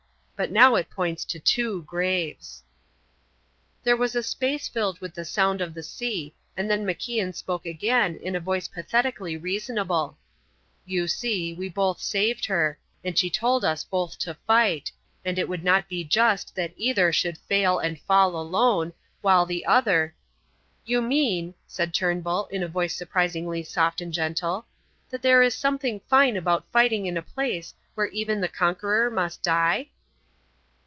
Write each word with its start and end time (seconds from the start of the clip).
But 0.41 0.49
now 0.49 0.73
it 0.73 0.89
points 0.89 1.23
to 1.25 1.39
two 1.39 1.83
graves." 1.83 2.63
There 3.83 3.95
was 3.95 4.15
a 4.15 4.23
space 4.23 4.67
filled 4.67 4.99
with 4.99 5.13
the 5.13 5.23
sound 5.23 5.61
of 5.61 5.75
the 5.75 5.83
sea, 5.83 6.33
and 6.57 6.67
then 6.67 6.83
MacIan 6.83 7.35
spoke 7.35 7.63
again 7.67 8.17
in 8.23 8.35
a 8.35 8.39
voice 8.39 8.67
pathetically 8.67 9.37
reasonable: 9.37 10.17
"You 10.83 11.07
see, 11.07 11.53
we 11.53 11.69
both 11.69 11.99
saved 12.01 12.45
her 12.45 12.79
and 13.03 13.19
she 13.19 13.29
told 13.29 13.63
us 13.63 13.83
both 13.83 14.17
to 14.17 14.33
fight 14.47 14.91
and 15.23 15.37
it 15.37 15.47
would 15.47 15.63
not 15.63 15.87
be 15.87 16.03
just 16.03 16.55
that 16.55 16.73
either 16.75 17.13
should 17.13 17.37
fail 17.37 17.77
and 17.77 17.99
fall 18.01 18.35
alone, 18.35 18.93
while 19.21 19.45
the 19.45 19.63
other" 19.67 20.15
"You 20.87 21.03
mean," 21.03 21.53
said 21.67 21.93
Turnbull, 21.93 22.47
in 22.47 22.63
a 22.63 22.67
voice 22.67 22.95
surprisingly 22.95 23.61
soft 23.61 24.01
and 24.01 24.11
gentle, 24.11 24.65
"that 25.11 25.21
there 25.21 25.43
is 25.43 25.53
something 25.53 25.99
fine 26.09 26.35
about 26.35 26.65
fighting 26.71 27.05
in 27.05 27.15
a 27.15 27.21
place 27.21 27.75
where 27.93 28.07
even 28.07 28.41
the 28.41 28.47
conqueror 28.47 29.11
must 29.11 29.43
die?" 29.43 29.89